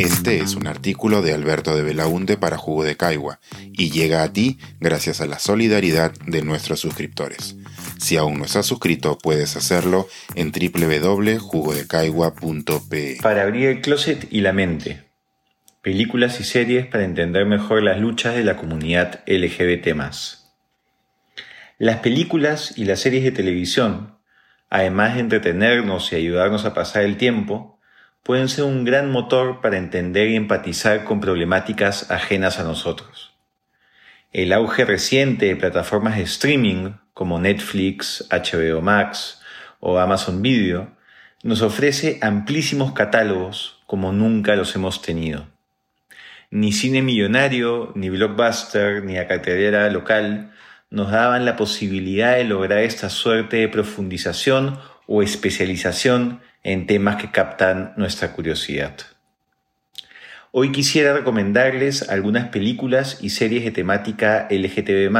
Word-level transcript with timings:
Este 0.00 0.38
es 0.38 0.54
un 0.54 0.66
artículo 0.66 1.20
de 1.20 1.34
Alberto 1.34 1.76
de 1.76 1.82
Belaunte 1.82 2.38
para 2.38 2.56
Jugo 2.56 2.84
de 2.84 2.96
Caigua 2.96 3.38
y 3.70 3.90
llega 3.90 4.22
a 4.22 4.32
ti 4.32 4.58
gracias 4.80 5.20
a 5.20 5.26
la 5.26 5.38
solidaridad 5.38 6.12
de 6.24 6.40
nuestros 6.40 6.80
suscriptores. 6.80 7.58
Si 7.98 8.16
aún 8.16 8.38
no 8.38 8.46
estás 8.46 8.64
suscrito, 8.64 9.18
puedes 9.18 9.56
hacerlo 9.56 10.08
en 10.36 10.52
www.jugodecaigua.pe. 10.52 13.18
Para 13.20 13.42
abrir 13.42 13.66
el 13.66 13.82
closet 13.82 14.26
y 14.30 14.40
la 14.40 14.54
mente. 14.54 15.10
Películas 15.82 16.40
y 16.40 16.44
series 16.44 16.86
para 16.86 17.04
entender 17.04 17.44
mejor 17.44 17.82
las 17.82 18.00
luchas 18.00 18.34
de 18.34 18.44
la 18.44 18.56
comunidad 18.56 19.22
LGBT. 19.26 19.88
Las 21.76 21.98
películas 21.98 22.72
y 22.74 22.86
las 22.86 23.00
series 23.00 23.22
de 23.22 23.32
televisión, 23.32 24.16
además 24.70 25.16
de 25.16 25.20
entretenernos 25.20 26.10
y 26.14 26.16
ayudarnos 26.16 26.64
a 26.64 26.72
pasar 26.72 27.02
el 27.02 27.18
tiempo, 27.18 27.76
pueden 28.22 28.48
ser 28.48 28.64
un 28.64 28.84
gran 28.84 29.10
motor 29.10 29.60
para 29.60 29.78
entender 29.78 30.28
y 30.28 30.36
empatizar 30.36 31.04
con 31.04 31.20
problemáticas 31.20 32.10
ajenas 32.10 32.58
a 32.58 32.64
nosotros. 32.64 33.32
El 34.32 34.52
auge 34.52 34.84
reciente 34.84 35.46
de 35.46 35.56
plataformas 35.56 36.16
de 36.16 36.22
streaming 36.22 36.92
como 37.14 37.40
Netflix, 37.40 38.28
HBO 38.30 38.80
Max 38.80 39.40
o 39.80 39.98
Amazon 39.98 40.42
Video 40.42 40.96
nos 41.42 41.62
ofrece 41.62 42.18
amplísimos 42.22 42.92
catálogos 42.92 43.82
como 43.86 44.12
nunca 44.12 44.54
los 44.54 44.74
hemos 44.76 45.02
tenido. 45.02 45.48
Ni 46.50 46.72
cine 46.72 47.02
millonario, 47.02 47.92
ni 47.94 48.10
blockbuster, 48.10 49.02
ni 49.04 49.14
la 49.14 49.26
cartelera 49.26 49.88
local 49.90 50.52
nos 50.90 51.10
daban 51.10 51.44
la 51.44 51.56
posibilidad 51.56 52.36
de 52.36 52.44
lograr 52.44 52.80
esta 52.80 53.08
suerte 53.08 53.58
de 53.58 53.68
profundización 53.68 54.78
o 55.06 55.22
especialización 55.22 56.40
en 56.62 56.86
temas 56.86 57.16
que 57.16 57.30
captan 57.30 57.94
nuestra 57.96 58.32
curiosidad. 58.32 58.96
Hoy 60.52 60.72
quisiera 60.72 61.12
recomendarles 61.12 62.08
algunas 62.08 62.48
películas 62.48 63.18
y 63.20 63.30
series 63.30 63.64
de 63.64 63.70
temática 63.70 64.48
LGTB 64.50 65.10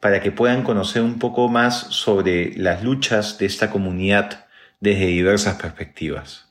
para 0.00 0.20
que 0.20 0.32
puedan 0.32 0.62
conocer 0.62 1.00
un 1.00 1.18
poco 1.18 1.48
más 1.48 1.86
sobre 1.88 2.54
las 2.56 2.82
luchas 2.84 3.38
de 3.38 3.46
esta 3.46 3.70
comunidad 3.70 4.44
desde 4.80 5.06
diversas 5.06 5.56
perspectivas. 5.56 6.46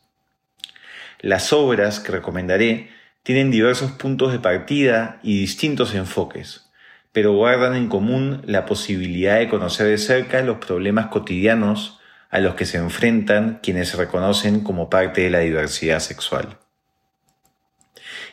Las 1.19 1.53
obras 1.53 1.99
que 1.99 2.11
recomendaré 2.11 2.89
tienen 3.21 3.51
diversos 3.51 3.91
puntos 3.91 4.31
de 4.31 4.39
partida 4.39 5.19
y 5.21 5.39
distintos 5.39 5.93
enfoques, 5.93 6.69
pero 7.11 7.33
guardan 7.33 7.75
en 7.75 7.88
común 7.88 8.41
la 8.45 8.65
posibilidad 8.65 9.38
de 9.38 9.49
conocer 9.49 9.88
de 9.88 9.99
cerca 9.99 10.41
los 10.41 10.57
problemas 10.57 11.07
cotidianos 11.07 12.01
a 12.33 12.39
los 12.39 12.55
que 12.55 12.65
se 12.65 12.79
enfrentan 12.79 13.59
quienes 13.61 13.89
se 13.89 13.97
reconocen 13.97 14.61
como 14.61 14.89
parte 14.89 15.21
de 15.21 15.29
la 15.29 15.39
diversidad 15.39 15.99
sexual. 15.99 16.57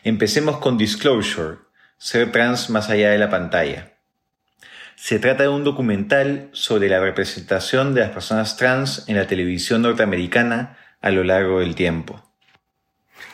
Empecemos 0.04 0.56
con 0.56 0.78
Disclosure, 0.78 1.58
ser 1.98 2.32
trans 2.32 2.70
más 2.70 2.88
allá 2.88 3.10
de 3.10 3.18
la 3.18 3.28
pantalla. 3.28 3.92
Se 4.96 5.18
trata 5.18 5.42
de 5.42 5.50
un 5.50 5.64
documental 5.64 6.48
sobre 6.52 6.88
la 6.88 6.98
representación 6.98 7.92
de 7.92 8.00
las 8.00 8.10
personas 8.10 8.56
trans 8.56 9.04
en 9.06 9.16
la 9.16 9.26
televisión 9.26 9.82
norteamericana 9.82 10.78
a 11.02 11.10
lo 11.10 11.22
largo 11.22 11.60
del 11.60 11.74
tiempo. 11.74 12.24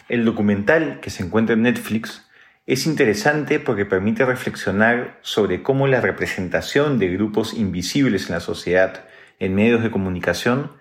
El 0.09 0.25
documental, 0.25 0.99
que 0.99 1.11
se 1.11 1.23
encuentra 1.23 1.55
en 1.55 1.63
Netflix, 1.63 2.27
es 2.67 2.87
interesante 2.87 3.61
porque 3.61 3.85
permite 3.85 4.25
reflexionar 4.25 5.21
sobre 5.23 5.63
cómo 5.63 5.87
la 5.87 6.01
representación 6.01 6.99
de 6.99 7.07
grupos 7.11 7.55
invisibles 7.55 8.27
en 8.27 8.35
la 8.35 8.41
sociedad 8.41 9.05
en 9.39 9.55
medios 9.55 9.83
de 9.83 9.91
comunicación 9.91 10.73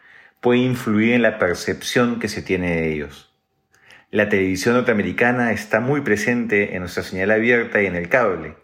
puede 0.42 0.60
influir 0.60 1.14
en 1.14 1.22
la 1.22 1.38
percepción 1.40 2.20
que 2.20 2.28
se 2.28 2.42
tiene 2.42 2.76
de 2.76 2.94
ellos. 2.94 3.34
La 4.12 4.30
televisión 4.30 4.76
norteamericana 4.76 5.52
está 5.52 5.80
muy 5.80 6.02
presente 6.02 6.76
en 6.76 6.82
nuestra 6.82 7.04
señal 7.04 7.32
abierta 7.32 7.82
y 7.82 7.88
en 7.88 7.96
el 7.96 8.10
cable, 8.10 8.56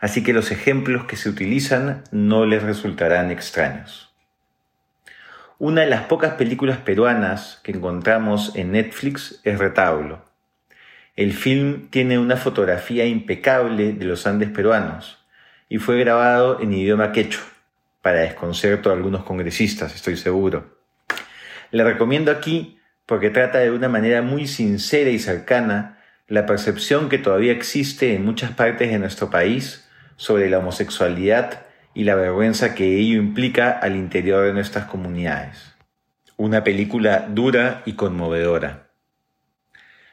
así 0.00 0.22
que 0.22 0.32
los 0.32 0.50
ejemplos 0.50 1.04
que 1.04 1.16
se 1.16 1.28
utilizan 1.28 2.04
no 2.10 2.46
les 2.46 2.62
resultarán 2.62 3.30
extraños. 3.30 4.14
Una 5.58 5.82
de 5.82 5.90
las 5.90 6.02
pocas 6.04 6.34
películas 6.34 6.78
peruanas 6.78 7.60
que 7.62 7.72
encontramos 7.72 8.54
en 8.56 8.72
Netflix 8.72 9.40
es 9.44 9.58
Retablo. 9.58 10.24
El 11.14 11.32
film 11.32 11.88
tiene 11.88 12.18
una 12.18 12.36
fotografía 12.36 13.06
impecable 13.06 13.92
de 13.92 14.04
los 14.04 14.26
Andes 14.26 14.50
peruanos 14.50 15.24
y 15.68 15.78
fue 15.78 15.98
grabado 15.98 16.60
en 16.60 16.74
idioma 16.74 17.12
quechua 17.12 17.55
para 18.06 18.20
desconcierto 18.20 18.90
a 18.90 18.92
algunos 18.92 19.24
congresistas, 19.24 19.92
estoy 19.92 20.16
seguro. 20.16 20.78
Le 21.72 21.82
recomiendo 21.82 22.30
aquí 22.30 22.78
porque 23.04 23.30
trata 23.30 23.58
de 23.58 23.72
una 23.72 23.88
manera 23.88 24.22
muy 24.22 24.46
sincera 24.46 25.10
y 25.10 25.18
cercana 25.18 25.98
la 26.28 26.46
percepción 26.46 27.08
que 27.08 27.18
todavía 27.18 27.50
existe 27.50 28.14
en 28.14 28.24
muchas 28.24 28.52
partes 28.52 28.92
de 28.92 29.00
nuestro 29.00 29.28
país 29.28 29.88
sobre 30.14 30.48
la 30.48 30.58
homosexualidad 30.58 31.66
y 31.94 32.04
la 32.04 32.14
vergüenza 32.14 32.76
que 32.76 32.96
ello 32.96 33.18
implica 33.18 33.72
al 33.72 33.96
interior 33.96 34.46
de 34.46 34.52
nuestras 34.52 34.84
comunidades. 34.84 35.74
Una 36.36 36.62
película 36.62 37.26
dura 37.28 37.82
y 37.86 37.94
conmovedora. 37.94 38.86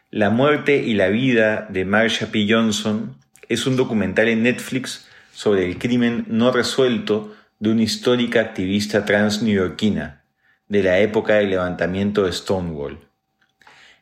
La 0.09 0.32
muerte 0.32 0.78
y 0.78 0.96
la 0.96 1.09
vida 1.09 1.68
de 1.70 1.86
Marsha 1.86 2.32
P. 2.32 2.48
Johnson 2.50 3.18
es 3.50 3.68
un 3.68 3.76
documental 3.76 4.30
en 4.30 4.42
Netflix 4.42 5.08
sobre 5.32 5.68
el 5.68 5.78
crimen 5.78 6.26
no 6.28 6.52
resuelto 6.52 7.36
de 7.63 7.72
una 7.72 7.84
histórica 7.84 8.41
activista 8.41 9.06
trans 9.06 9.41
neoyorquina 9.41 10.25
de 10.68 10.84
la 10.84 11.00
época 11.00 11.35
del 11.35 11.51
levantamiento 11.51 12.25
de 12.25 12.34
Stonewall. 12.34 13.07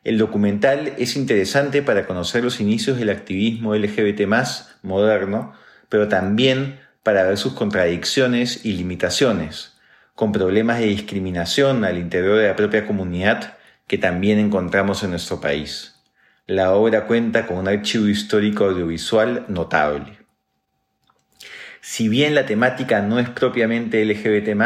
El 0.02 0.18
documental 0.18 0.94
es 0.98 1.14
interesante 1.14 1.80
para 1.80 2.04
conocer 2.08 2.42
los 2.42 2.58
inicios 2.58 2.98
del 2.98 3.10
activismo 3.10 3.76
LGBT 3.76 4.22
moderno, 4.82 5.52
pero 5.88 6.08
también 6.08 6.80
para 7.04 7.22
ver 7.22 7.38
sus 7.38 7.52
contradicciones 7.52 8.66
y 8.66 8.72
limitaciones, 8.72 9.78
con 10.16 10.32
problemas 10.32 10.80
de 10.80 10.86
discriminación 10.86 11.84
al 11.84 11.98
interior 11.98 12.38
de 12.38 12.48
la 12.48 12.56
propia 12.56 12.84
comunidad 12.84 13.58
que 13.86 13.96
también 13.96 14.40
encontramos 14.40 15.04
en 15.04 15.10
nuestro 15.10 15.40
país. 15.40 16.02
La 16.48 16.72
obra 16.72 17.06
cuenta 17.06 17.46
con 17.46 17.58
un 17.58 17.68
archivo 17.68 18.08
histórico 18.08 18.64
audiovisual 18.64 19.44
notable. 19.46 20.21
Si 21.84 22.08
bien 22.08 22.36
la 22.36 22.46
temática 22.46 23.02
no 23.02 23.18
es 23.18 23.28
propiamente 23.28 24.04
LGBT, 24.04 24.56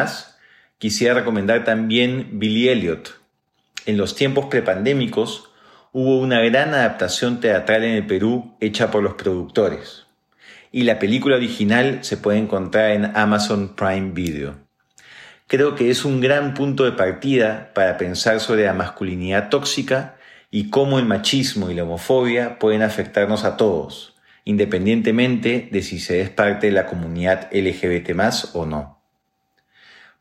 quisiera 0.77 1.15
recomendar 1.15 1.65
también 1.65 2.39
Billy 2.39 2.69
Elliot. 2.69 3.19
En 3.87 3.97
los 3.97 4.15
tiempos 4.15 4.47
prepandémicos 4.51 5.49
hubo 5.93 6.19
una 6.19 6.43
gran 6.43 6.75
adaptación 6.75 7.41
teatral 7.41 7.85
en 7.85 7.93
el 7.95 8.07
Perú 8.07 8.55
hecha 8.61 8.91
por 8.91 9.03
los 9.03 9.15
productores. 9.15 10.05
Y 10.71 10.83
la 10.83 10.99
película 10.99 11.37
original 11.37 12.01
se 12.03 12.19
puede 12.19 12.37
encontrar 12.37 12.91
en 12.91 13.17
Amazon 13.17 13.75
Prime 13.75 14.11
Video. 14.13 14.59
Creo 15.47 15.75
que 15.75 15.89
es 15.89 16.05
un 16.05 16.21
gran 16.21 16.53
punto 16.53 16.85
de 16.85 16.93
partida 16.93 17.73
para 17.73 17.97
pensar 17.97 18.41
sobre 18.41 18.67
la 18.67 18.75
masculinidad 18.75 19.49
tóxica 19.49 20.17
y 20.51 20.69
cómo 20.69 20.99
el 20.99 21.07
machismo 21.07 21.71
y 21.71 21.75
la 21.75 21.85
homofobia 21.85 22.59
pueden 22.59 22.83
afectarnos 22.83 23.45
a 23.45 23.57
todos 23.57 24.16
independientemente 24.47 25.69
de 25.73 25.83
si 25.83 25.99
se 25.99 26.23
es 26.23 26.31
parte 26.31 26.69
de 26.69 26.73
la 26.73 26.87
comunidad 26.87 27.51
LGBT 27.53 28.13
o 28.55 28.65
no. 28.65 29.03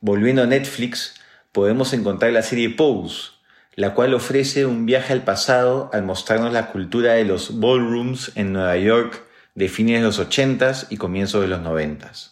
Volviendo 0.02 0.41
a 0.41 0.47
Netflix, 0.47 1.13
podemos 1.52 1.94
encontrar 1.94 2.34
la 2.34 2.41
serie 2.41 2.72
Pose, 2.72 3.34
la 3.75 3.94
cual 3.94 4.16
ofrece 4.16 4.66
un 4.66 4.88
viaje 4.88 5.14
al 5.14 5.24
pasado 5.24 5.91
al 5.94 6.03
mostrarnos 6.03 6.52
la 6.52 6.72
cultura 6.72 7.14
de 7.14 7.24
los 7.24 7.59
ballrooms 7.59 8.31
en 8.35 8.52
Nueva 8.52 8.75
York 8.78 9.24
de 9.53 9.69
fines 9.69 10.00
de 10.00 10.06
los 10.08 10.19
80s 10.19 10.88
y 10.90 10.97
comienzos 10.97 11.41
de 11.41 11.47
los 11.47 11.62
90s. 11.62 12.31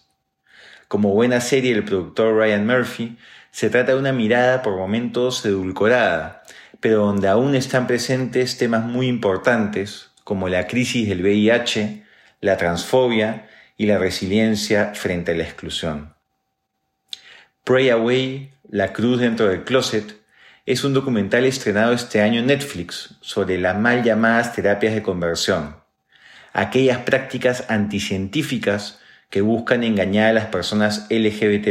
Como 0.88 1.14
buena 1.14 1.42
serie 1.42 1.76
del 1.76 1.86
productor 1.86 2.36
Ryan 2.36 2.66
Murphy, 2.66 3.18
se 3.52 3.70
trata 3.70 3.94
de 3.94 4.00
una 4.00 4.14
mirada 4.14 4.64
por 4.64 4.76
momentos 4.78 5.46
edulcorada, 5.46 6.42
pero 6.80 7.06
donde 7.06 7.28
aún 7.28 7.54
están 7.54 7.86
presentes 7.86 8.58
temas 8.58 8.84
muy 8.84 9.08
importantes 9.08 10.13
como 10.24 10.50
la 10.50 10.68
crisis 10.68 11.08
del 11.08 11.22
VIH, 11.22 12.04
la 12.42 12.58
transfobia 12.58 13.48
y 13.78 13.86
la 13.86 13.98
resiliencia 13.98 14.94
frente 14.94 15.32
a 15.32 15.36
la 15.36 15.44
exclusión. 15.44 16.14
Pray 17.64 17.90
Away, 17.90 18.52
La 18.70 18.94
Cruz 18.94 19.20
dentro 19.20 19.48
del 19.48 19.64
Closet, 19.64 20.16
es 20.66 20.84
un 20.84 20.94
documental 20.94 21.46
estrenado 21.46 21.94
este 21.94 22.22
año 22.22 22.40
en 22.40 22.48
Netflix 22.48 23.16
sobre 23.22 23.58
las 23.58 23.78
mal 23.78 24.04
llamadas 24.04 24.54
terapias 24.54 24.94
de 24.94 25.04
conversión, 25.04 25.76
aquellas 26.54 27.00
prácticas 27.00 27.66
anticientíficas 27.70 29.00
que 29.30 29.42
buscan 29.42 29.84
engañar 29.84 30.30
a 30.30 30.34
las 30.34 30.46
personas 30.46 31.08
LGBT 31.10 31.70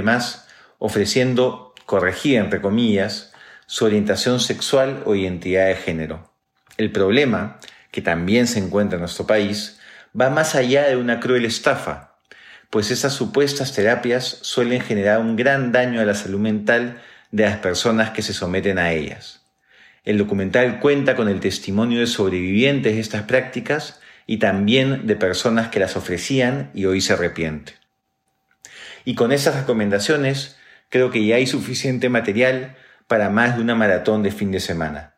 ofreciendo, 0.78 1.74
corregida 1.86 2.40
entre 2.40 2.60
comillas, 2.60 3.32
su 3.66 3.84
orientación 3.84 4.40
sexual 4.40 5.02
o 5.06 5.14
identidad 5.14 5.68
de 5.68 5.76
género. 5.76 6.30
El 6.76 6.90
problema 6.90 7.60
que 7.92 8.02
también 8.02 8.48
se 8.48 8.58
encuentra 8.58 8.96
en 8.96 9.02
nuestro 9.02 9.28
país, 9.28 9.78
va 10.20 10.30
más 10.30 10.56
allá 10.56 10.88
de 10.88 10.96
una 10.96 11.20
cruel 11.20 11.44
estafa, 11.44 12.16
pues 12.70 12.90
esas 12.90 13.12
supuestas 13.12 13.74
terapias 13.74 14.38
suelen 14.40 14.80
generar 14.80 15.20
un 15.20 15.36
gran 15.36 15.70
daño 15.70 16.00
a 16.00 16.04
la 16.04 16.14
salud 16.14 16.40
mental 16.40 17.00
de 17.30 17.44
las 17.44 17.58
personas 17.58 18.10
que 18.10 18.22
se 18.22 18.32
someten 18.32 18.78
a 18.78 18.92
ellas. 18.92 19.42
El 20.04 20.18
documental 20.18 20.80
cuenta 20.80 21.14
con 21.14 21.28
el 21.28 21.38
testimonio 21.38 22.00
de 22.00 22.06
sobrevivientes 22.06 22.94
de 22.94 23.00
estas 23.00 23.22
prácticas 23.22 24.00
y 24.26 24.38
también 24.38 25.06
de 25.06 25.14
personas 25.14 25.68
que 25.68 25.78
las 25.78 25.96
ofrecían 25.96 26.70
y 26.74 26.86
hoy 26.86 27.00
se 27.00 27.12
arrepienten. 27.12 27.76
Y 29.04 29.14
con 29.14 29.32
esas 29.32 29.54
recomendaciones 29.54 30.56
creo 30.88 31.10
que 31.10 31.24
ya 31.24 31.36
hay 31.36 31.46
suficiente 31.46 32.08
material 32.08 32.76
para 33.06 33.28
más 33.28 33.56
de 33.56 33.62
una 33.62 33.74
maratón 33.74 34.22
de 34.22 34.30
fin 34.30 34.50
de 34.50 34.60
semana. 34.60 35.14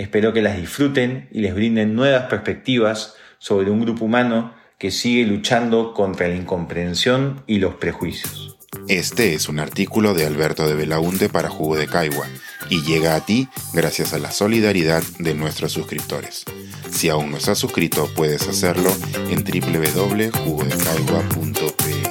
Espero 0.00 0.32
que 0.32 0.40
las 0.40 0.56
disfruten 0.56 1.28
y 1.30 1.42
les 1.42 1.54
brinden 1.54 1.94
nuevas 1.94 2.22
perspectivas 2.30 3.16
sobre 3.38 3.70
un 3.70 3.82
grupo 3.82 4.06
humano 4.06 4.54
que 4.78 4.90
sigue 4.90 5.26
luchando 5.26 5.92
contra 5.92 6.26
la 6.26 6.36
incomprensión 6.36 7.42
y 7.46 7.58
los 7.58 7.74
prejuicios. 7.74 8.56
Este 8.88 9.34
es 9.34 9.50
un 9.50 9.58
artículo 9.58 10.14
de 10.14 10.24
Alberto 10.24 10.66
de 10.66 10.74
Belaunte 10.74 11.28
para 11.28 11.50
Jugo 11.50 11.76
de 11.76 11.86
Caigua 11.86 12.26
y 12.70 12.80
llega 12.80 13.14
a 13.14 13.26
ti 13.26 13.48
gracias 13.74 14.14
a 14.14 14.18
la 14.18 14.30
solidaridad 14.30 15.02
de 15.18 15.34
nuestros 15.34 15.72
suscriptores. 15.72 16.46
Si 16.90 17.10
aún 17.10 17.30
no 17.30 17.36
estás 17.36 17.58
suscrito, 17.58 18.08
puedes 18.16 18.48
hacerlo 18.48 18.90
en 19.28 19.44
www.jugodecaigua.pe. 19.44 22.09